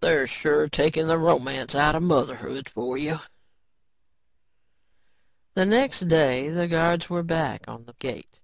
[0.00, 3.20] "They're sure takin' the romance outta motherhood for you."
[5.54, 8.40] The next day the guards were back on the gate.